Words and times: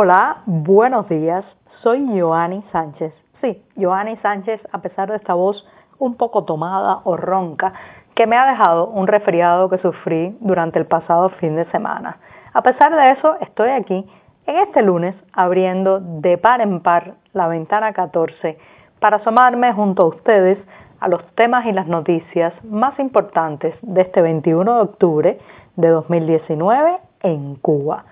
Hola, 0.00 0.42
buenos 0.46 1.08
días. 1.08 1.44
Soy 1.82 2.06
Joanny 2.16 2.62
Sánchez. 2.70 3.12
Sí, 3.40 3.60
Joanny 3.76 4.14
Sánchez, 4.18 4.60
a 4.70 4.78
pesar 4.80 5.10
de 5.10 5.16
esta 5.16 5.34
voz 5.34 5.66
un 5.98 6.14
poco 6.14 6.44
tomada 6.44 7.00
o 7.02 7.16
ronca, 7.16 7.72
que 8.14 8.28
me 8.28 8.36
ha 8.36 8.46
dejado 8.46 8.86
un 8.86 9.08
resfriado 9.08 9.68
que 9.68 9.78
sufrí 9.78 10.38
durante 10.38 10.78
el 10.78 10.86
pasado 10.86 11.30
fin 11.40 11.56
de 11.56 11.64
semana. 11.72 12.18
A 12.52 12.62
pesar 12.62 12.94
de 12.94 13.10
eso, 13.10 13.38
estoy 13.40 13.70
aquí 13.70 14.08
en 14.46 14.56
este 14.58 14.82
lunes 14.82 15.16
abriendo 15.32 15.98
de 15.98 16.38
par 16.38 16.60
en 16.60 16.78
par 16.78 17.14
la 17.32 17.48
ventana 17.48 17.92
14 17.92 18.56
para 19.00 19.16
asomarme 19.16 19.72
junto 19.72 20.04
a 20.04 20.06
ustedes 20.10 20.58
a 21.00 21.08
los 21.08 21.26
temas 21.34 21.66
y 21.66 21.72
las 21.72 21.88
noticias 21.88 22.52
más 22.62 22.96
importantes 23.00 23.74
de 23.82 24.02
este 24.02 24.22
21 24.22 24.74
de 24.76 24.80
octubre 24.80 25.38
de 25.74 25.88
2019 25.88 26.98
en 27.24 27.56
Cuba. 27.56 28.04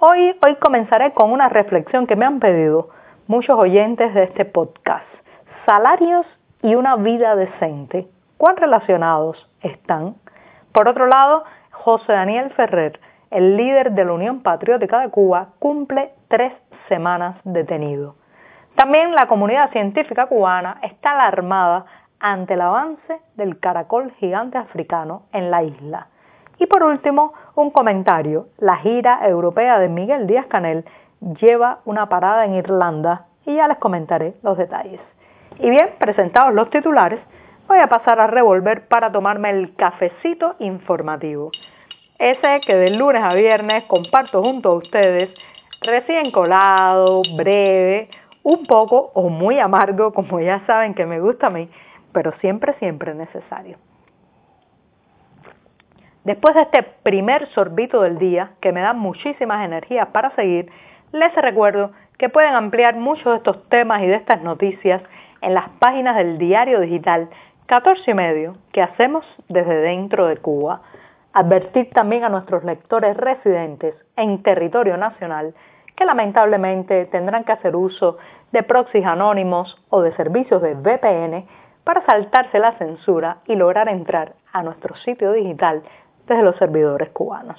Hoy, 0.00 0.32
hoy 0.42 0.54
comenzaré 0.60 1.12
con 1.12 1.32
una 1.32 1.48
reflexión 1.48 2.06
que 2.06 2.14
me 2.14 2.24
han 2.24 2.38
pedido 2.38 2.90
muchos 3.26 3.58
oyentes 3.58 4.14
de 4.14 4.22
este 4.22 4.44
podcast. 4.44 5.04
Salarios 5.66 6.24
y 6.62 6.76
una 6.76 6.94
vida 6.94 7.34
decente. 7.34 8.06
¿Cuán 8.36 8.56
relacionados 8.56 9.50
están? 9.60 10.14
Por 10.70 10.86
otro 10.86 11.08
lado, 11.08 11.42
José 11.72 12.12
Daniel 12.12 12.50
Ferrer, 12.50 13.00
el 13.32 13.56
líder 13.56 13.90
de 13.90 14.04
la 14.04 14.12
Unión 14.12 14.44
Patriótica 14.44 15.00
de 15.00 15.10
Cuba, 15.10 15.48
cumple 15.58 16.12
tres 16.28 16.52
semanas 16.88 17.34
detenido. 17.42 18.14
También 18.76 19.16
la 19.16 19.26
comunidad 19.26 19.72
científica 19.72 20.26
cubana 20.26 20.78
está 20.84 21.10
alarmada 21.10 21.86
ante 22.20 22.54
el 22.54 22.60
avance 22.60 23.20
del 23.34 23.58
caracol 23.58 24.12
gigante 24.20 24.58
africano 24.58 25.22
en 25.32 25.50
la 25.50 25.64
isla. 25.64 26.06
Y 26.58 26.66
por 26.66 26.82
último, 26.82 27.32
un 27.54 27.70
comentario. 27.70 28.46
La 28.58 28.76
gira 28.76 29.20
europea 29.28 29.78
de 29.78 29.88
Miguel 29.88 30.26
Díaz 30.26 30.46
Canel 30.46 30.84
lleva 31.40 31.80
una 31.84 32.08
parada 32.08 32.44
en 32.44 32.54
Irlanda 32.54 33.26
y 33.46 33.54
ya 33.54 33.68
les 33.68 33.78
comentaré 33.78 34.34
los 34.42 34.58
detalles. 34.58 35.00
Y 35.58 35.70
bien, 35.70 35.90
presentados 35.98 36.54
los 36.54 36.70
titulares, 36.70 37.20
voy 37.66 37.78
a 37.78 37.88
pasar 37.88 38.20
a 38.20 38.26
revolver 38.26 38.88
para 38.88 39.10
tomarme 39.10 39.50
el 39.50 39.74
cafecito 39.74 40.54
informativo. 40.58 41.50
Ese 42.18 42.60
que 42.66 42.74
de 42.74 42.90
lunes 42.90 43.22
a 43.22 43.34
viernes 43.34 43.84
comparto 43.84 44.42
junto 44.42 44.70
a 44.70 44.74
ustedes, 44.74 45.30
recién 45.80 46.30
colado, 46.32 47.22
breve, 47.36 48.08
un 48.42 48.66
poco 48.66 49.10
o 49.14 49.28
muy 49.28 49.58
amargo, 49.58 50.12
como 50.12 50.40
ya 50.40 50.64
saben 50.66 50.94
que 50.94 51.06
me 51.06 51.20
gusta 51.20 51.48
a 51.48 51.50
mí, 51.50 51.68
pero 52.12 52.32
siempre, 52.40 52.74
siempre 52.78 53.14
necesario. 53.14 53.78
Después 56.24 56.54
de 56.54 56.62
este 56.62 56.82
primer 56.82 57.46
sorbito 57.48 58.02
del 58.02 58.18
día, 58.18 58.50
que 58.60 58.72
me 58.72 58.80
da 58.80 58.92
muchísimas 58.92 59.64
energías 59.64 60.08
para 60.08 60.30
seguir, 60.34 60.70
les 61.12 61.34
recuerdo 61.36 61.92
que 62.18 62.28
pueden 62.28 62.54
ampliar 62.54 62.96
muchos 62.96 63.32
de 63.32 63.36
estos 63.36 63.68
temas 63.68 64.02
y 64.02 64.06
de 64.06 64.16
estas 64.16 64.42
noticias 64.42 65.02
en 65.40 65.54
las 65.54 65.68
páginas 65.78 66.16
del 66.16 66.36
diario 66.38 66.80
digital 66.80 67.28
14 67.66 68.10
y 68.10 68.14
medio 68.14 68.56
que 68.72 68.82
hacemos 68.82 69.24
desde 69.48 69.74
dentro 69.76 70.26
de 70.26 70.36
Cuba. 70.38 70.82
Advertir 71.32 71.90
también 71.90 72.24
a 72.24 72.28
nuestros 72.28 72.64
lectores 72.64 73.16
residentes 73.16 73.94
en 74.16 74.42
territorio 74.42 74.96
nacional 74.96 75.54
que 75.94 76.04
lamentablemente 76.04 77.06
tendrán 77.06 77.44
que 77.44 77.52
hacer 77.52 77.76
uso 77.76 78.18
de 78.52 78.62
proxies 78.62 79.04
anónimos 79.04 79.76
o 79.90 80.00
de 80.00 80.14
servicios 80.16 80.62
de 80.62 80.74
VPN 80.74 81.46
para 81.84 82.04
saltarse 82.06 82.58
la 82.58 82.72
censura 82.78 83.38
y 83.46 83.54
lograr 83.54 83.88
entrar 83.88 84.34
a 84.52 84.62
nuestro 84.62 84.96
sitio 84.96 85.32
digital 85.32 85.82
desde 86.28 86.42
los 86.42 86.56
servidores 86.56 87.10
cubanos. 87.10 87.58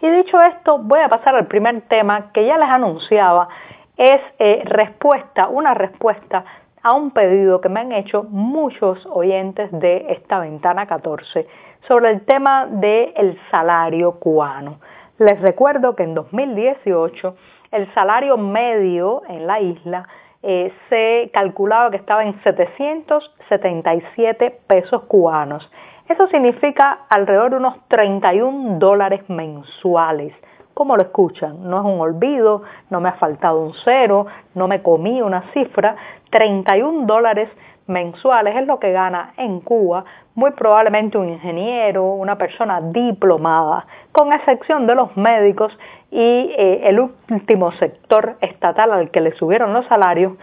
Y 0.00 0.10
dicho 0.10 0.40
esto, 0.42 0.78
voy 0.78 1.00
a 1.00 1.08
pasar 1.08 1.34
al 1.34 1.46
primer 1.46 1.80
tema 1.82 2.32
que 2.32 2.44
ya 2.44 2.58
les 2.58 2.68
anunciaba, 2.68 3.48
es 3.96 4.20
eh, 4.38 4.62
respuesta, 4.64 5.48
una 5.48 5.74
respuesta 5.74 6.44
a 6.82 6.92
un 6.92 7.12
pedido 7.12 7.60
que 7.60 7.68
me 7.68 7.80
han 7.80 7.92
hecho 7.92 8.24
muchos 8.24 9.06
oyentes 9.06 9.70
de 9.70 10.06
esta 10.10 10.40
ventana 10.40 10.86
14 10.86 11.46
sobre 11.86 12.10
el 12.10 12.24
tema 12.24 12.66
del 12.66 13.38
salario 13.50 14.18
cubano. 14.18 14.80
Les 15.18 15.40
recuerdo 15.40 15.94
que 15.94 16.02
en 16.02 16.14
2018 16.14 17.36
el 17.70 17.94
salario 17.94 18.36
medio 18.36 19.22
en 19.28 19.46
la 19.46 19.60
isla 19.60 20.08
eh, 20.42 20.72
se 20.88 21.30
calculaba 21.32 21.90
que 21.90 21.98
estaba 21.98 22.24
en 22.24 22.42
777 22.42 24.58
pesos 24.66 25.02
cubanos. 25.04 25.70
Eso 26.12 26.26
significa 26.26 27.06
alrededor 27.08 27.52
de 27.52 27.56
unos 27.56 27.88
31 27.88 28.78
dólares 28.78 29.22
mensuales. 29.30 30.34
Como 30.74 30.94
lo 30.94 31.04
escuchan, 31.04 31.70
no 31.70 31.78
es 31.78 31.84
un 31.86 32.00
olvido, 32.00 32.64
no 32.90 33.00
me 33.00 33.08
ha 33.08 33.14
faltado 33.14 33.60
un 33.60 33.72
cero, 33.82 34.26
no 34.54 34.68
me 34.68 34.82
comí 34.82 35.22
una 35.22 35.40
cifra, 35.54 35.96
31 36.28 37.06
dólares 37.06 37.48
mensuales 37.86 38.56
es 38.56 38.66
lo 38.66 38.78
que 38.78 38.92
gana 38.92 39.32
en 39.38 39.60
Cuba 39.60 40.04
muy 40.34 40.50
probablemente 40.50 41.16
un 41.16 41.30
ingeniero, 41.30 42.04
una 42.04 42.36
persona 42.36 42.82
diplomada, 42.82 43.86
con 44.12 44.34
excepción 44.34 44.86
de 44.86 44.94
los 44.94 45.16
médicos 45.16 45.76
y 46.10 46.52
eh, 46.56 46.82
el 46.84 47.00
último 47.00 47.72
sector 47.72 48.36
estatal 48.42 48.92
al 48.92 49.10
que 49.10 49.22
le 49.22 49.32
subieron 49.32 49.72
los 49.72 49.86
salarios, 49.86 50.34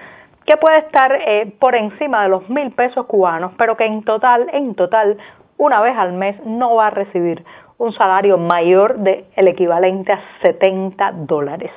que 0.45 0.57
puede 0.57 0.79
estar 0.79 1.11
eh, 1.13 1.53
por 1.59 1.75
encima 1.75 2.23
de 2.23 2.29
los 2.29 2.49
mil 2.49 2.71
pesos 2.71 3.05
cubanos, 3.05 3.51
pero 3.55 3.77
que 3.77 3.85
en 3.85 4.03
total, 4.03 4.49
en 4.51 4.73
total, 4.73 5.17
una 5.59 5.81
vez 5.81 5.95
al 5.97 6.13
mes 6.13 6.43
no 6.45 6.75
va 6.75 6.87
a 6.87 6.89
recibir 6.89 7.45
un 7.77 7.91
salario 7.93 8.37
mayor 8.37 8.97
del 8.99 9.25
el 9.35 9.47
equivalente 9.49 10.13
a 10.13 10.21
70 10.41 11.11
dólares. 11.11 11.71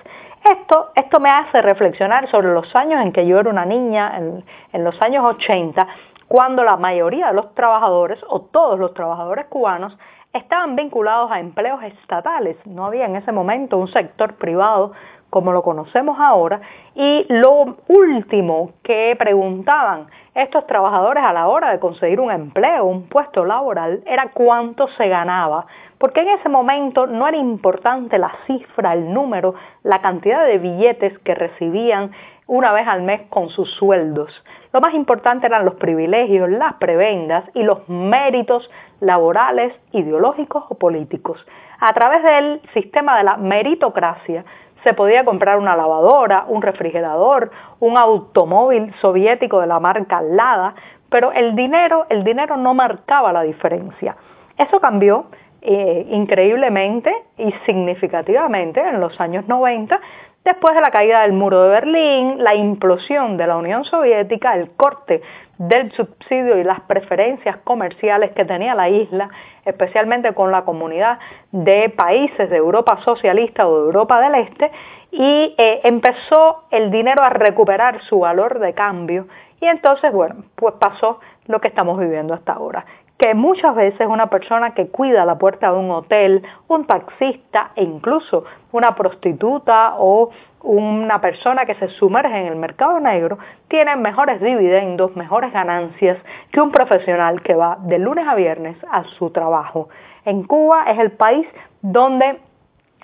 Esto, 0.44 0.90
esto 0.94 1.20
me 1.20 1.30
hace 1.30 1.60
reflexionar 1.60 2.28
sobre 2.30 2.52
los 2.54 2.74
años 2.74 3.02
en 3.02 3.12
que 3.12 3.26
yo 3.26 3.38
era 3.38 3.50
una 3.50 3.64
niña, 3.64 4.16
en, 4.16 4.44
en 4.72 4.84
los 4.84 5.00
años 5.02 5.24
80, 5.24 5.86
cuando 6.28 6.62
la 6.64 6.76
mayoría 6.76 7.28
de 7.28 7.34
los 7.34 7.54
trabajadores 7.54 8.20
o 8.28 8.40
todos 8.40 8.78
los 8.78 8.94
trabajadores 8.94 9.46
cubanos 9.46 9.96
estaban 10.32 10.76
vinculados 10.76 11.30
a 11.30 11.40
empleos 11.40 11.82
estatales. 11.82 12.56
No 12.64 12.86
había 12.86 13.06
en 13.06 13.16
ese 13.16 13.32
momento 13.32 13.76
un 13.76 13.88
sector 13.88 14.34
privado 14.34 14.92
como 15.32 15.54
lo 15.54 15.62
conocemos 15.62 16.18
ahora. 16.20 16.60
Y 16.94 17.24
lo 17.30 17.78
último 17.88 18.72
que 18.82 19.16
preguntaban 19.18 20.08
estos 20.34 20.66
trabajadores 20.66 21.24
a 21.24 21.32
la 21.32 21.48
hora 21.48 21.70
de 21.72 21.80
conseguir 21.80 22.20
un 22.20 22.30
empleo, 22.30 22.84
un 22.84 23.08
puesto 23.08 23.46
laboral, 23.46 24.02
era 24.04 24.32
cuánto 24.34 24.88
se 24.88 25.08
ganaba. 25.08 25.64
Porque 25.96 26.20
en 26.20 26.28
ese 26.28 26.50
momento 26.50 27.06
no 27.06 27.26
era 27.26 27.38
importante 27.38 28.18
la 28.18 28.30
cifra, 28.46 28.92
el 28.92 29.10
número, 29.14 29.54
la 29.82 30.02
cantidad 30.02 30.44
de 30.44 30.58
billetes 30.58 31.18
que 31.20 31.34
recibían 31.34 32.10
una 32.46 32.72
vez 32.72 32.86
al 32.86 33.00
mes 33.00 33.22
con 33.30 33.48
sus 33.48 33.70
sueldos. 33.76 34.30
Lo 34.74 34.82
más 34.82 34.92
importante 34.92 35.46
eran 35.46 35.64
los 35.64 35.76
privilegios, 35.76 36.50
las 36.50 36.74
prebendas 36.74 37.44
y 37.54 37.62
los 37.62 37.88
méritos 37.88 38.70
laborales, 39.00 39.72
ideológicos 39.92 40.64
o 40.68 40.74
políticos. 40.74 41.42
A 41.80 41.94
través 41.94 42.22
del 42.22 42.60
sistema 42.74 43.16
de 43.16 43.24
la 43.24 43.38
meritocracia 43.38 44.44
se 44.84 44.94
podía 44.94 45.24
comprar 45.24 45.58
una 45.58 45.76
lavadora, 45.76 46.44
un 46.48 46.62
refrigerador, 46.62 47.50
un 47.80 47.96
automóvil 47.96 48.92
soviético 49.00 49.60
de 49.60 49.66
la 49.66 49.80
marca 49.80 50.20
Lada, 50.22 50.74
pero 51.08 51.32
el 51.32 51.54
dinero, 51.54 52.06
el 52.08 52.24
dinero 52.24 52.56
no 52.56 52.74
marcaba 52.74 53.32
la 53.32 53.42
diferencia. 53.42 54.16
Eso 54.56 54.80
cambió 54.80 55.26
eh, 55.60 56.06
increíblemente 56.10 57.14
y 57.38 57.52
significativamente 57.66 58.80
en 58.80 59.00
los 59.00 59.20
años 59.20 59.46
90 59.46 60.00
Después 60.44 60.74
de 60.74 60.80
la 60.80 60.90
caída 60.90 61.22
del 61.22 61.32
muro 61.32 61.62
de 61.62 61.68
Berlín, 61.68 62.42
la 62.42 62.56
implosión 62.56 63.36
de 63.36 63.46
la 63.46 63.56
Unión 63.56 63.84
Soviética, 63.84 64.56
el 64.56 64.72
corte 64.72 65.22
del 65.56 65.92
subsidio 65.92 66.58
y 66.58 66.64
las 66.64 66.80
preferencias 66.80 67.58
comerciales 67.58 68.32
que 68.32 68.44
tenía 68.44 68.74
la 68.74 68.88
isla, 68.88 69.30
especialmente 69.64 70.34
con 70.34 70.50
la 70.50 70.64
comunidad 70.64 71.20
de 71.52 71.90
países 71.90 72.50
de 72.50 72.56
Europa 72.56 72.98
socialista 73.04 73.68
o 73.68 73.78
de 73.78 73.84
Europa 73.84 74.20
del 74.20 74.34
Este, 74.34 74.72
y 75.12 75.54
eh, 75.56 75.80
empezó 75.84 76.64
el 76.72 76.90
dinero 76.90 77.22
a 77.22 77.28
recuperar 77.28 78.02
su 78.02 78.18
valor 78.18 78.58
de 78.58 78.74
cambio. 78.74 79.28
Y 79.60 79.66
entonces, 79.66 80.12
bueno, 80.12 80.42
pues 80.56 80.74
pasó 80.74 81.20
lo 81.46 81.60
que 81.60 81.68
estamos 81.68 82.00
viviendo 82.00 82.34
hasta 82.34 82.54
ahora 82.54 82.84
que 83.22 83.34
muchas 83.34 83.76
veces 83.76 84.08
una 84.08 84.26
persona 84.26 84.74
que 84.74 84.88
cuida 84.88 85.24
la 85.24 85.38
puerta 85.38 85.70
de 85.70 85.78
un 85.78 85.92
hotel, 85.92 86.42
un 86.66 86.88
taxista 86.88 87.70
e 87.76 87.84
incluso 87.84 88.44
una 88.72 88.96
prostituta 88.96 89.94
o 89.98 90.30
una 90.64 91.20
persona 91.20 91.64
que 91.64 91.76
se 91.76 91.86
sumerge 91.90 92.36
en 92.36 92.48
el 92.48 92.56
mercado 92.56 92.98
negro 92.98 93.38
tiene 93.68 93.94
mejores 93.94 94.40
dividendos, 94.40 95.14
mejores 95.14 95.52
ganancias 95.52 96.18
que 96.50 96.60
un 96.60 96.72
profesional 96.72 97.42
que 97.42 97.54
va 97.54 97.78
de 97.82 98.00
lunes 98.00 98.26
a 98.26 98.34
viernes 98.34 98.76
a 98.90 99.04
su 99.04 99.30
trabajo. 99.30 99.88
En 100.24 100.42
Cuba 100.42 100.86
es 100.88 100.98
el 100.98 101.12
país 101.12 101.46
donde 101.80 102.40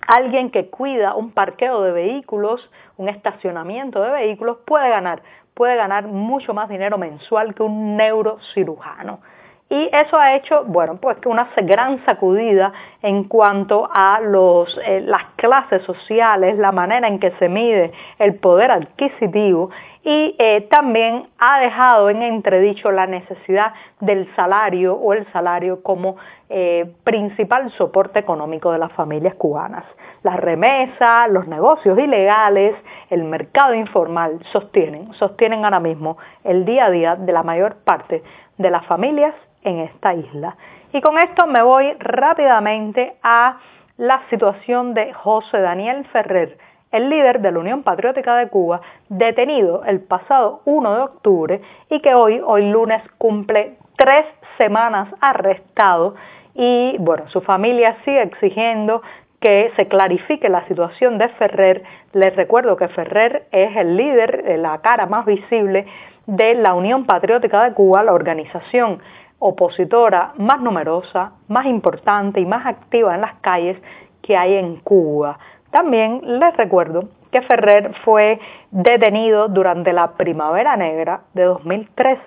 alguien 0.05 0.51
que 0.51 0.69
cuida 0.69 1.15
un 1.15 1.31
parqueo 1.31 1.81
de 1.83 1.93
vehículos, 1.93 2.69
un 2.97 3.09
estacionamiento 3.09 4.03
de 4.03 4.11
vehículos, 4.11 4.59
puede 4.67 4.89
ganar, 4.89 5.23
puede 5.55 5.77
ganar 5.77 6.09
mucho 6.09 6.55
más 6.55 6.69
dinero 6.69 6.99
mensual 6.99 7.55
que 7.55 7.63
un 7.63 7.97
neurocirujano. 7.97 9.21
Y 9.71 9.91
eso 9.93 10.17
ha 10.17 10.35
hecho, 10.35 10.65
bueno, 10.65 10.97
pues 10.97 11.19
que 11.19 11.29
una 11.29 11.51
gran 11.63 12.03
sacudida 12.07 12.73
en 13.03 13.25
cuanto 13.25 13.89
a 13.93 14.19
los, 14.21 14.79
eh, 14.83 15.03
las 15.03 15.25
clases 15.37 15.83
sociales, 15.83 16.57
la 16.57 16.73
manera 16.73 17.07
en 17.07 17.19
que 17.19 17.33
se 17.33 17.51
mide 17.51 17.93
el 18.19 18.37
poder 18.37 18.71
adquisitivo 18.71 19.71
y 20.05 20.37
eh, 20.39 20.67
también 20.71 21.29
ha 21.39 21.61
dejado 21.61 22.11
en 22.11 22.23
entredicho 22.23 22.91
la 22.91 23.07
necesidad 23.07 23.73
del 24.01 24.29
salario 24.37 24.95
o 24.95 25.13
el 25.13 25.27
salario 25.33 25.83
como 25.83 26.17
eh, 26.49 26.91
principal 27.05 27.71
soporte 27.73 28.19
económico 28.19 28.73
de 28.73 28.79
las 28.79 28.93
familias 28.93 29.35
cubanas. 29.35 29.85
Las 30.23 30.37
remesas, 30.37 31.31
los 31.31 31.47
negocios 31.47 31.99
ilegales, 31.99 32.75
el 33.11 33.25
mercado 33.25 33.75
informal 33.75 34.39
sostienen, 34.53 35.13
sostienen 35.15 35.65
ahora 35.65 35.81
mismo 35.81 36.17
el 36.45 36.65
día 36.65 36.87
a 36.87 36.91
día 36.91 37.17
de 37.17 37.33
la 37.33 37.43
mayor 37.43 37.77
parte 37.85 38.23
de 38.57 38.71
las 38.71 38.87
familias 38.87 39.35
en 39.63 39.81
esta 39.81 40.15
isla. 40.15 40.57
Y 40.93 41.01
con 41.01 41.19
esto 41.19 41.47
me 41.47 41.63
voy 41.63 41.93
rápidamente 41.99 43.17
a 43.23 43.59
la 43.99 44.23
situación 44.31 44.95
de 44.95 45.13
José 45.13 45.61
Daniel 45.61 46.07
Ferrer, 46.07 46.57
el 46.93 47.09
líder 47.11 47.41
de 47.41 47.53
la 47.53 47.59
Unión 47.59 47.83
Patriótica 47.83 48.37
de 48.37 48.49
Cuba, 48.49 48.81
detenido 49.09 49.85
el 49.85 50.01
pasado 50.01 50.63
1 50.65 50.95
de 50.95 51.01
octubre 51.01 51.61
y 51.91 52.01
que 52.01 52.15
hoy, 52.15 52.41
hoy 52.45 52.71
lunes, 52.71 53.03
cumple 53.19 53.77
tres 53.97 54.27
semanas 54.57 55.09
arrestado 55.21 56.15
y 56.55 56.97
bueno, 56.99 57.29
su 57.29 57.41
familia 57.41 57.97
sigue 58.05 58.23
exigiendo 58.23 59.03
que 59.41 59.71
se 59.77 59.87
clarifique 59.87 60.49
la 60.49 60.67
situación 60.67 61.19
de 61.19 61.29
Ferrer. 61.29 61.85
Les 62.13 62.35
recuerdo 62.35 62.77
que 62.77 62.89
Ferrer 62.89 63.47
es 63.53 63.77
el 63.77 63.97
líder, 63.97 64.59
la 64.59 64.79
cara 64.79 65.07
más 65.07 65.25
visible 65.27 65.87
de 66.27 66.55
la 66.55 66.75
Unión 66.75 67.07
Patriótica 67.07 67.63
de 67.65 67.73
Cuba, 67.73 68.03
la 68.03 68.13
organización 68.13 69.01
opositora 69.39 70.33
más 70.37 70.61
numerosa, 70.61 71.33
más 71.47 71.67
importante 71.67 72.41
y 72.41 72.47
más 72.47 72.67
activa 72.67 73.15
en 73.15 73.21
las 73.21 73.35
calles 73.37 73.81
que 74.23 74.37
hay 74.37 74.55
en 74.55 74.77
Cuba. 74.77 75.39
También 75.71 76.21
les 76.41 76.57
recuerdo 76.57 77.09
que 77.31 77.43
Ferrer 77.43 77.93
fue 78.05 78.41
detenido 78.71 79.49
durante 79.49 79.93
la 79.93 80.13
Primavera 80.13 80.77
Negra 80.77 81.21
de 81.35 81.45
2003, 81.45 82.19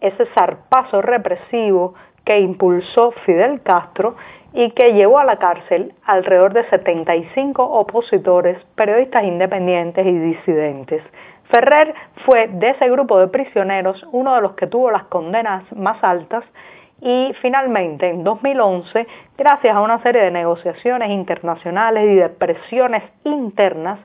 ese 0.00 0.26
zarpazo 0.34 1.02
represivo 1.02 1.94
que 2.24 2.40
impulsó 2.40 3.12
Fidel 3.26 3.60
Castro 3.62 4.16
y 4.52 4.70
que 4.70 4.94
llevó 4.94 5.18
a 5.18 5.24
la 5.24 5.36
cárcel 5.36 5.94
alrededor 6.04 6.52
de 6.54 6.68
75 6.70 7.62
opositores, 7.62 8.58
periodistas 8.74 9.24
independientes 9.24 10.06
y 10.06 10.18
disidentes. 10.18 11.02
Ferrer 11.50 11.94
fue 12.24 12.48
de 12.48 12.70
ese 12.70 12.88
grupo 12.88 13.18
de 13.18 13.28
prisioneros 13.28 14.06
uno 14.12 14.34
de 14.34 14.40
los 14.40 14.52
que 14.52 14.66
tuvo 14.66 14.90
las 14.90 15.04
condenas 15.04 15.64
más 15.72 16.02
altas 16.02 16.44
y 17.00 17.32
finalmente 17.40 18.08
en 18.08 18.24
2011, 18.24 19.06
gracias 19.38 19.74
a 19.74 19.80
una 19.80 20.02
serie 20.02 20.22
de 20.22 20.30
negociaciones 20.30 21.10
internacionales 21.10 22.04
y 22.10 22.14
de 22.16 22.28
presiones 22.28 23.02
internas, 23.24 23.98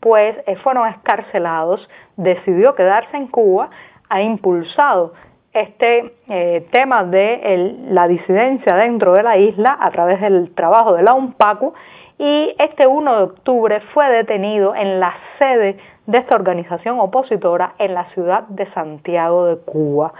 pues 0.00 0.36
eh, 0.46 0.56
fueron 0.56 0.88
escarcelados, 0.88 1.88
decidió 2.16 2.74
quedarse 2.74 3.16
en 3.16 3.26
Cuba, 3.28 3.70
ha 4.08 4.22
impulsado 4.22 5.14
este 5.52 6.12
eh, 6.28 6.66
tema 6.70 7.04
de 7.04 7.78
la 7.88 8.06
disidencia 8.06 8.76
dentro 8.76 9.14
de 9.14 9.22
la 9.22 9.38
isla 9.38 9.76
a 9.80 9.90
través 9.90 10.20
del 10.20 10.54
trabajo 10.54 10.92
de 10.92 11.02
la 11.02 11.14
UNPACU 11.14 11.72
y 12.18 12.54
este 12.58 12.86
1 12.86 13.16
de 13.16 13.22
octubre 13.22 13.80
fue 13.92 14.08
detenido 14.10 14.74
en 14.74 15.00
la 15.00 15.14
sede 15.38 15.78
de 16.06 16.18
esta 16.18 16.34
organización 16.34 17.00
opositora 17.00 17.74
en 17.78 17.94
la 17.94 18.04
ciudad 18.10 18.44
de 18.48 18.70
Santiago 18.72 19.46
de 19.46 19.56
Cuba. 19.56 20.12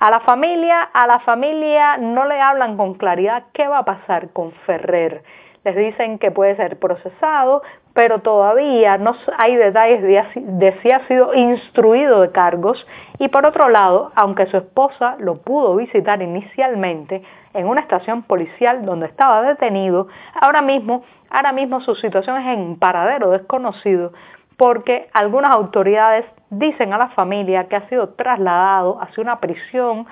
A 0.00 0.10
la 0.10 0.20
familia, 0.20 0.82
a 0.92 1.08
la 1.08 1.18
familia 1.20 1.96
no 1.96 2.24
le 2.24 2.40
hablan 2.40 2.76
con 2.76 2.94
claridad 2.94 3.46
qué 3.52 3.66
va 3.66 3.78
a 3.78 3.84
pasar 3.84 4.28
con 4.30 4.52
Ferrer. 4.64 5.24
Les 5.64 5.74
dicen 5.74 6.20
que 6.20 6.30
puede 6.30 6.54
ser 6.54 6.78
procesado, 6.78 7.62
pero 7.94 8.20
todavía 8.20 8.96
no 8.96 9.16
hay 9.36 9.56
detalles 9.56 10.00
de, 10.36 10.72
si 10.82 10.92
ha 10.92 11.04
sido 11.08 11.34
instruido 11.34 12.20
de 12.20 12.30
cargos. 12.30 12.86
Y 13.18 13.26
por 13.26 13.44
otro 13.44 13.68
lado, 13.70 14.12
aunque 14.14 14.46
su 14.46 14.58
esposa 14.58 15.16
lo 15.18 15.38
pudo 15.38 15.74
visitar 15.74 16.22
inicialmente 16.22 17.24
en 17.52 17.66
una 17.66 17.80
estación 17.80 18.22
policial 18.22 18.84
donde 18.84 19.06
estaba 19.06 19.42
detenido, 19.42 20.06
ahora 20.40 20.62
mismo, 20.62 21.02
ahora 21.28 21.50
mismo 21.50 21.80
su 21.80 21.96
situación 21.96 22.40
es 22.40 22.56
en 22.56 22.78
paradero 22.78 23.30
desconocido 23.30 24.12
porque 24.56 25.08
algunas 25.12 25.50
autoridades 25.50 26.24
dicen 26.50 26.92
a 26.92 26.98
la 26.98 27.08
familia 27.10 27.68
que 27.68 27.76
ha 27.76 27.88
sido 27.88 28.10
trasladado 28.10 29.00
hacia 29.00 29.22
una 29.22 29.40
prisión, 29.40 30.06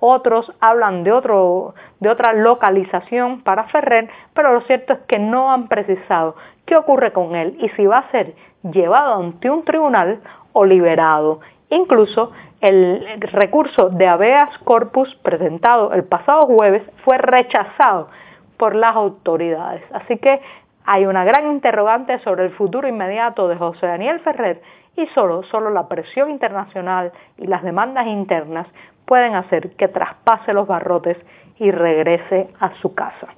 otros 0.00 0.52
hablan 0.60 1.02
de, 1.04 1.12
otro, 1.12 1.74
de 2.00 2.08
otra 2.08 2.32
localización 2.32 3.42
para 3.42 3.64
Ferrer, 3.64 4.08
pero 4.32 4.52
lo 4.52 4.60
cierto 4.62 4.92
es 4.92 5.00
que 5.00 5.18
no 5.18 5.52
han 5.52 5.68
precisado 5.68 6.36
qué 6.66 6.76
ocurre 6.76 7.12
con 7.12 7.34
él 7.34 7.56
y 7.60 7.68
si 7.70 7.86
va 7.86 7.98
a 7.98 8.10
ser 8.10 8.34
llevado 8.62 9.14
ante 9.14 9.50
un 9.50 9.64
tribunal 9.64 10.20
o 10.52 10.64
liberado. 10.64 11.40
Incluso 11.70 12.32
el 12.60 13.20
recurso 13.20 13.90
de 13.90 14.06
habeas 14.06 14.56
corpus 14.58 15.14
presentado 15.16 15.92
el 15.92 16.04
pasado 16.04 16.46
jueves 16.46 16.82
fue 17.04 17.18
rechazado 17.18 18.08
por 18.56 18.74
las 18.74 18.96
autoridades. 18.96 19.82
Así 19.92 20.18
que 20.18 20.40
hay 20.90 21.04
una 21.04 21.22
gran 21.22 21.50
interrogante 21.52 22.18
sobre 22.20 22.46
el 22.46 22.50
futuro 22.52 22.88
inmediato 22.88 23.46
de 23.46 23.56
José 23.56 23.86
Daniel 23.86 24.20
Ferrer 24.20 24.62
y 24.96 25.06
solo, 25.08 25.42
solo 25.42 25.68
la 25.68 25.86
presión 25.86 26.30
internacional 26.30 27.12
y 27.36 27.46
las 27.46 27.62
demandas 27.62 28.06
internas 28.06 28.66
pueden 29.04 29.34
hacer 29.34 29.76
que 29.76 29.88
traspase 29.88 30.54
los 30.54 30.66
barrotes 30.66 31.18
y 31.58 31.70
regrese 31.70 32.48
a 32.58 32.70
su 32.80 32.94
casa. 32.94 33.28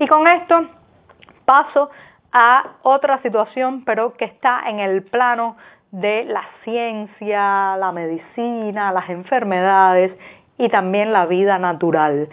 Y 0.00 0.08
con 0.08 0.26
esto 0.26 0.66
paso 1.44 1.90
a 2.32 2.72
otra 2.82 3.22
situación, 3.22 3.84
pero 3.84 4.14
que 4.14 4.24
está 4.24 4.68
en 4.68 4.80
el 4.80 5.04
plano 5.04 5.56
de 5.92 6.24
la 6.24 6.42
ciencia, 6.64 7.76
la 7.76 7.92
medicina, 7.92 8.90
las 8.90 9.08
enfermedades 9.10 10.10
y 10.58 10.68
también 10.68 11.12
la 11.12 11.26
vida 11.26 11.58
natural. 11.58 12.28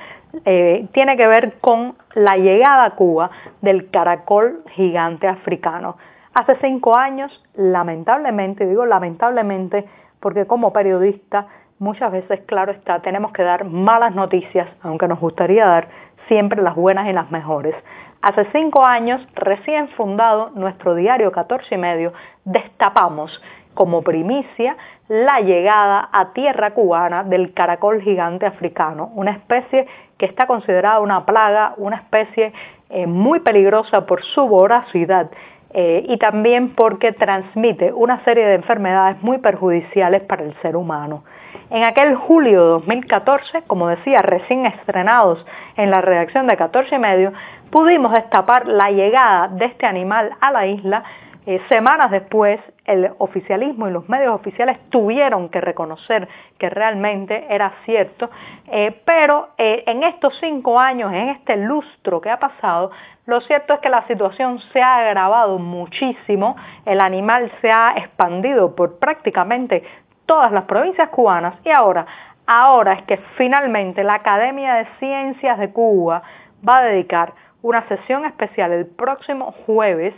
Eh, 0.45 0.87
tiene 0.93 1.15
que 1.15 1.27
ver 1.27 1.53
con 1.61 1.95
la 2.15 2.37
llegada 2.37 2.85
a 2.85 2.95
Cuba 2.95 3.29
del 3.61 3.89
caracol 3.89 4.63
gigante 4.71 5.27
africano. 5.27 5.97
Hace 6.33 6.55
cinco 6.61 6.95
años, 6.95 7.31
lamentablemente, 7.55 8.65
digo 8.65 8.85
lamentablemente, 8.85 9.85
porque 10.19 10.47
como 10.47 10.73
periodista 10.73 11.47
muchas 11.77 12.11
veces, 12.11 12.41
claro 12.47 12.71
está, 12.71 12.99
tenemos 13.01 13.31
que 13.33 13.43
dar 13.43 13.65
malas 13.65 14.15
noticias, 14.15 14.67
aunque 14.81 15.07
nos 15.07 15.19
gustaría 15.19 15.65
dar 15.65 15.89
siempre 16.27 16.61
las 16.61 16.75
buenas 16.75 17.07
y 17.07 17.13
las 17.13 17.29
mejores. 17.29 17.75
Hace 18.21 18.45
cinco 18.53 18.85
años, 18.85 19.21
recién 19.35 19.89
fundado 19.89 20.51
nuestro 20.55 20.95
diario 20.95 21.31
14 21.31 21.75
y 21.75 21.77
medio, 21.77 22.13
destapamos 22.45 23.41
como 23.73 24.01
primicia 24.01 24.77
la 25.07 25.39
llegada 25.41 26.09
a 26.11 26.33
tierra 26.33 26.71
cubana 26.71 27.23
del 27.23 27.53
caracol 27.53 28.01
gigante 28.01 28.45
africano, 28.45 29.11
una 29.15 29.31
especie 29.31 29.87
que 30.17 30.25
está 30.25 30.47
considerada 30.47 30.99
una 30.99 31.25
plaga, 31.25 31.73
una 31.77 31.97
especie 31.97 32.53
eh, 32.89 33.07
muy 33.07 33.39
peligrosa 33.39 34.05
por 34.05 34.23
su 34.23 34.47
voracidad 34.47 35.29
eh, 35.73 36.05
y 36.07 36.17
también 36.17 36.75
porque 36.75 37.11
transmite 37.13 37.91
una 37.91 38.23
serie 38.23 38.45
de 38.45 38.55
enfermedades 38.55 39.21
muy 39.23 39.39
perjudiciales 39.39 40.21
para 40.21 40.43
el 40.43 40.53
ser 40.61 40.75
humano. 40.75 41.23
En 41.71 41.83
aquel 41.83 42.15
julio 42.15 42.61
de 42.61 42.69
2014, 42.69 43.63
como 43.65 43.87
decía, 43.87 44.21
recién 44.21 44.67
estrenados 44.67 45.43
en 45.75 45.89
la 45.89 46.01
redacción 46.01 46.45
de 46.45 46.55
14 46.55 46.95
y 46.95 46.99
medio, 46.99 47.33
pudimos 47.71 48.11
destapar 48.11 48.67
la 48.67 48.91
llegada 48.91 49.47
de 49.47 49.65
este 49.65 49.87
animal 49.87 50.31
a 50.39 50.51
la 50.51 50.67
isla 50.67 51.03
eh, 51.45 51.61
semanas 51.67 52.09
después, 52.09 52.59
el 52.85 53.11
oficialismo 53.17 53.87
y 53.87 53.91
los 53.91 54.07
medios 54.07 54.33
oficiales 54.33 54.77
tuvieron 54.89 55.49
que 55.49 55.59
reconocer 55.59 56.27
que 56.57 56.69
realmente 56.69 57.45
era 57.49 57.73
cierto, 57.85 58.29
eh, 58.67 59.01
pero 59.03 59.49
eh, 59.57 59.83
en 59.87 60.03
estos 60.03 60.37
cinco 60.39 60.79
años, 60.79 61.11
en 61.11 61.29
este 61.29 61.57
lustro 61.57 62.21
que 62.21 62.29
ha 62.29 62.39
pasado, 62.39 62.91
lo 63.25 63.41
cierto 63.41 63.73
es 63.73 63.79
que 63.81 63.89
la 63.89 64.07
situación 64.07 64.59
se 64.71 64.81
ha 64.81 64.97
agravado 64.97 65.59
muchísimo, 65.59 66.55
el 66.85 67.01
animal 67.01 67.51
se 67.61 67.71
ha 67.71 67.93
expandido 67.97 68.75
por 68.75 68.99
prácticamente 68.99 69.83
todas 70.25 70.51
las 70.51 70.63
provincias 70.63 71.09
cubanas. 71.09 71.55
Y 71.65 71.69
ahora, 71.71 72.05
ahora 72.47 72.93
es 72.93 73.03
que 73.03 73.17
finalmente 73.37 74.03
la 74.03 74.15
Academia 74.15 74.75
de 74.75 74.87
Ciencias 74.99 75.59
de 75.59 75.71
Cuba 75.71 76.23
va 76.67 76.79
a 76.79 76.83
dedicar 76.83 77.33
una 77.61 77.87
sesión 77.87 78.25
especial 78.25 78.71
el 78.73 78.85
próximo 78.85 79.53
jueves 79.65 80.13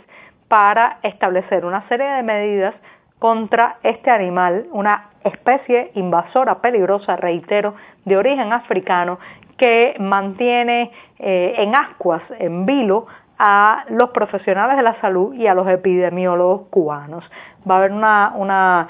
para 0.48 0.98
establecer 1.02 1.64
una 1.64 1.86
serie 1.88 2.06
de 2.06 2.22
medidas 2.22 2.74
contra 3.18 3.76
este 3.82 4.10
animal, 4.10 4.66
una 4.72 5.10
especie 5.24 5.90
invasora 5.94 6.60
peligrosa, 6.60 7.16
reitero, 7.16 7.74
de 8.04 8.16
origen 8.16 8.52
africano, 8.52 9.18
que 9.56 9.96
mantiene 9.98 10.92
eh, 11.18 11.54
en 11.58 11.74
ascuas, 11.74 12.22
en 12.38 12.66
vilo, 12.66 13.06
a 13.38 13.84
los 13.90 14.10
profesionales 14.10 14.76
de 14.76 14.82
la 14.82 15.00
salud 15.00 15.34
y 15.34 15.46
a 15.46 15.54
los 15.54 15.68
epidemiólogos 15.68 16.68
cubanos. 16.70 17.24
Va 17.68 17.74
a 17.74 17.78
haber 17.78 17.92
una, 17.92 18.88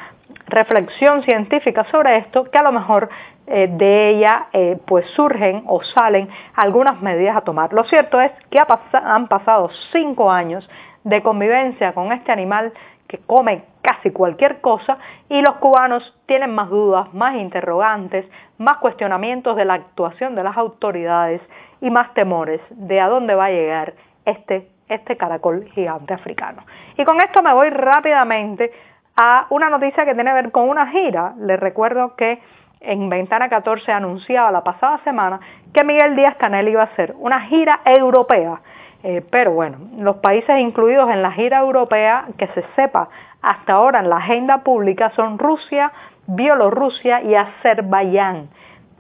reflexión 0.49 1.23
científica 1.23 1.85
sobre 1.91 2.19
esto 2.19 2.45
que 2.45 2.59
a 2.59 2.63
lo 2.63 2.71
mejor 2.71 3.09
eh, 3.47 3.69
de 3.69 4.11
ella 4.11 4.47
eh, 4.53 4.79
pues 4.87 5.07
surgen 5.17 5.65
o 5.67 5.83
salen 5.83 6.29
algunas 6.55 7.01
medidas 7.01 7.37
a 7.37 7.41
tomar. 7.41 7.73
Lo 7.73 7.85
cierto 7.85 8.21
es 8.21 8.31
que 8.51 8.59
han 8.59 9.27
pasado 9.29 9.71
cinco 9.93 10.31
años 10.31 10.69
de 11.07 11.23
convivencia 11.23 11.93
con 11.93 12.13
este 12.13 12.33
animal 12.33 12.73
que 13.07 13.19
come 13.19 13.63
casi 13.81 14.11
cualquier 14.11 14.61
cosa 14.61 14.99
y 15.29 15.41
los 15.41 15.55
cubanos 15.57 16.03
tienen 16.27 16.53
más 16.53 16.69
dudas, 16.69 17.15
más 17.15 17.37
interrogantes, 17.37 18.27
más 18.59 18.79
cuestionamientos 18.79 19.57
de 19.57 19.65
la 19.65 19.75
actuación 19.75 20.35
de 20.35 20.43
las 20.43 20.57
autoridades 20.57 21.41
y 21.81 21.91
más 21.91 22.13
temores 22.15 22.61
de 22.71 23.01
a 23.01 23.07
dónde 23.07 23.37
va 23.37 23.45
a 23.45 23.51
llegar 23.51 23.95
este, 24.25 24.69
este 24.89 25.17
caracol 25.17 25.69
gigante 25.75 26.13
africano. 26.13 26.65
Y 26.99 27.05
con 27.05 27.21
esto 27.21 27.41
me 27.41 27.55
voy 27.55 27.71
rápidamente 27.71 28.73
a 29.15 29.47
una 29.51 29.71
noticia 29.71 30.05
que 30.05 30.15
tiene 30.15 30.31
que 30.31 30.43
ver 30.43 30.51
con 30.51 30.69
una 30.69 30.89
gira. 30.89 31.35
Les 31.39 31.61
recuerdo 31.61 32.17
que 32.17 32.41
en 32.81 33.09
Ventana 33.09 33.49
14 33.49 33.93
anunciaba 33.93 34.51
la 34.51 34.65
pasada 34.65 34.99
semana 35.05 35.39
que 35.73 35.85
Miguel 35.85 36.17
Díaz 36.17 36.37
Canel 36.37 36.67
iba 36.67 36.83
a 36.83 36.87
hacer 36.87 37.15
una 37.17 37.43
gira 37.43 37.81
europea. 37.85 38.61
Eh, 39.03 39.25
pero 39.31 39.53
bueno, 39.53 39.79
los 39.99 40.17
países 40.17 40.59
incluidos 40.59 41.11
en 41.11 41.23
la 41.23 41.33
gira 41.33 41.61
europea, 41.61 42.27
que 42.39 42.47
se 42.49 42.65
sepa 42.75 43.09
hasta 43.43 43.75
ahora 43.75 44.01
en 44.01 44.09
la 44.09 44.17
agenda 44.17 44.59
pública, 44.59 45.11
son 45.15 45.39
Rusia, 45.39 45.93
Bielorrusia 46.27 47.23
y 47.23 47.35
Azerbaiyán. 47.35 48.49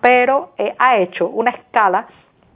Pero 0.00 0.50
eh, 0.58 0.74
ha 0.78 0.98
hecho 0.98 1.28
una 1.28 1.50
escala 1.50 2.06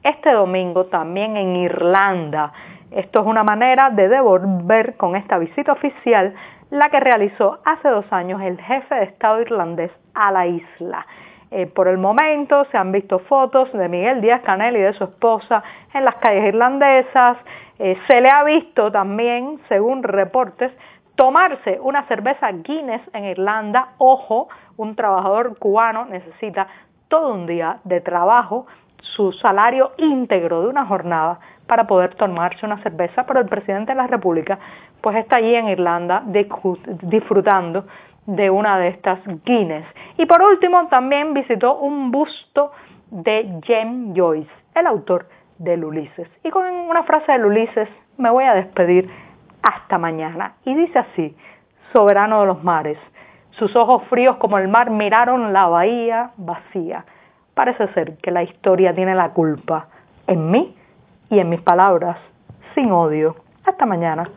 este 0.02 0.32
domingo 0.32 0.86
también 0.86 1.36
en 1.36 1.56
Irlanda. 1.56 2.52
Esto 2.90 3.20
es 3.20 3.26
una 3.26 3.44
manera 3.44 3.90
de 3.90 4.08
devolver 4.08 4.96
con 4.96 5.16
esta 5.16 5.38
visita 5.38 5.72
oficial 5.72 6.34
la 6.70 6.88
que 6.88 7.00
realizó 7.00 7.58
hace 7.64 7.88
dos 7.88 8.04
años 8.12 8.40
el 8.42 8.60
jefe 8.60 8.94
de 8.94 9.04
Estado 9.04 9.40
irlandés 9.40 9.90
a 10.14 10.30
la 10.30 10.46
isla. 10.46 11.06
Eh, 11.50 11.66
por 11.66 11.88
el 11.88 11.98
momento 11.98 12.64
se 12.70 12.78
han 12.78 12.92
visto 12.92 13.18
fotos 13.20 13.72
de 13.72 13.88
Miguel 13.88 14.20
Díaz 14.20 14.42
Canel 14.42 14.76
y 14.76 14.80
de 14.80 14.92
su 14.92 15.04
esposa 15.04 15.62
en 15.92 16.04
las 16.04 16.14
calles 16.16 16.44
irlandesas. 16.44 17.38
Eh, 17.78 17.98
se 18.06 18.20
le 18.20 18.30
ha 18.30 18.44
visto 18.44 18.92
también, 18.92 19.60
según 19.68 20.02
reportes, 20.02 20.70
tomarse 21.16 21.80
una 21.82 22.06
cerveza 22.06 22.52
Guinness 22.52 23.02
en 23.12 23.24
Irlanda. 23.24 23.88
Ojo, 23.98 24.48
un 24.76 24.94
trabajador 24.94 25.58
cubano 25.58 26.04
necesita 26.04 26.68
todo 27.08 27.34
un 27.34 27.46
día 27.46 27.78
de 27.84 28.00
trabajo, 28.00 28.66
su 29.02 29.32
salario 29.32 29.92
íntegro 29.96 30.62
de 30.62 30.68
una 30.68 30.86
jornada 30.86 31.40
para 31.66 31.86
poder 31.86 32.14
tomarse 32.14 32.64
una 32.64 32.82
cerveza, 32.82 33.26
pero 33.26 33.40
el 33.40 33.48
presidente 33.48 33.92
de 33.92 33.96
la 33.96 34.06
República 34.06 34.58
pues 35.00 35.16
está 35.16 35.36
allí 35.36 35.54
en 35.54 35.68
Irlanda 35.68 36.22
disfrutando 36.26 37.86
de 38.36 38.50
una 38.50 38.78
de 38.78 38.88
estas 38.88 39.18
Guinness. 39.44 39.86
Y 40.16 40.26
por 40.26 40.42
último 40.42 40.86
también 40.88 41.34
visitó 41.34 41.78
un 41.78 42.10
busto 42.10 42.72
de 43.10 43.60
James 43.66 44.16
Joyce, 44.16 44.50
el 44.74 44.86
autor 44.86 45.26
del 45.58 45.84
Ulises. 45.84 46.28
Y 46.44 46.50
con 46.50 46.64
una 46.66 47.02
frase 47.02 47.32
del 47.32 47.46
Ulises 47.46 47.88
me 48.18 48.30
voy 48.30 48.44
a 48.44 48.54
despedir 48.54 49.10
hasta 49.62 49.98
mañana. 49.98 50.54
Y 50.64 50.74
dice 50.74 50.98
así, 51.00 51.36
soberano 51.92 52.40
de 52.40 52.46
los 52.46 52.62
mares, 52.62 52.98
sus 53.50 53.74
ojos 53.74 54.04
fríos 54.08 54.36
como 54.36 54.58
el 54.58 54.68
mar 54.68 54.90
miraron 54.90 55.52
la 55.52 55.66
bahía 55.66 56.30
vacía. 56.36 57.04
Parece 57.54 57.88
ser 57.94 58.16
que 58.18 58.30
la 58.30 58.44
historia 58.44 58.94
tiene 58.94 59.14
la 59.14 59.30
culpa 59.30 59.88
en 60.28 60.50
mí 60.50 60.76
y 61.30 61.40
en 61.40 61.48
mis 61.48 61.60
palabras, 61.60 62.16
sin 62.74 62.92
odio. 62.92 63.36
Hasta 63.64 63.86
mañana. 63.86 64.30